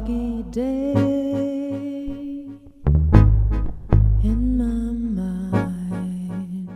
[0.00, 0.94] foggy day
[4.22, 6.68] in my mind.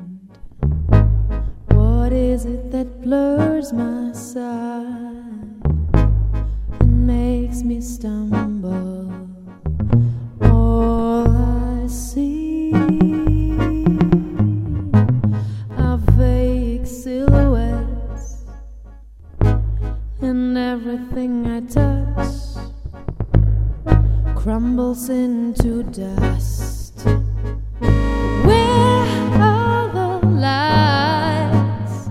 [1.70, 4.84] What is it that blurs my sight
[6.80, 9.10] and makes me stumble?
[10.42, 12.72] All I see
[15.78, 18.44] are vague silhouettes,
[20.20, 21.94] and everything I touch
[24.44, 27.00] crumbles into dust.
[28.44, 29.06] Where
[29.40, 32.10] are the lights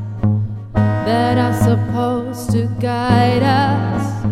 [1.05, 4.25] that are supposed to guide us?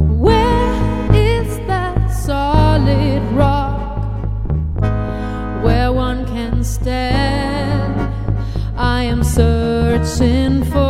[0.00, 4.00] Where is that solid rock
[5.62, 8.10] where one can stand?
[8.74, 10.87] I am searching for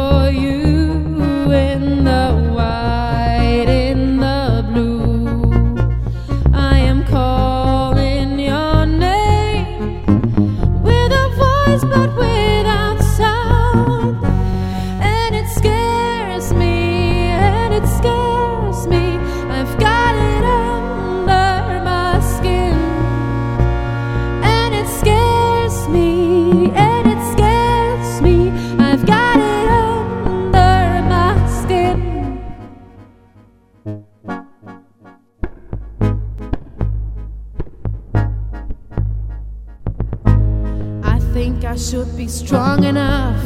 [41.79, 43.41] should be strong enough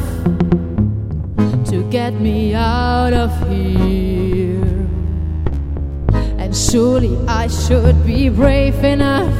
[1.69, 4.87] to get me out of here.
[6.39, 9.31] And surely I should be brave enough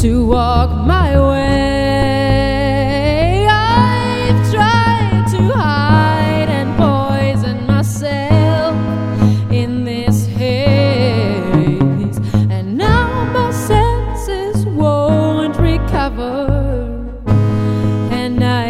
[0.00, 1.63] to walk my way.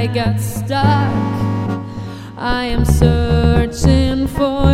[0.04, 1.80] I got stuck.
[2.36, 4.73] I am searching for.